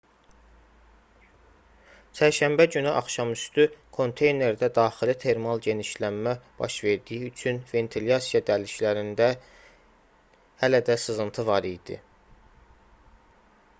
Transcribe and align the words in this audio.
çərşənbə 2.19 2.65
günü 2.75 2.93
axşamüstü 3.01 3.65
konteynerdə 3.97 4.69
daxili 4.77 5.15
termal 5.25 5.61
genişlənmə 5.67 6.33
baş 6.63 6.77
verdiyi 6.87 7.27
üçün 7.29 7.61
ventilyasiya 7.73 8.41
dəliklərində 8.49 9.27
hələ 10.63 10.81
də 10.89 10.97
sızıntı 11.05 11.45
var 11.51 11.69
idi 11.73 11.99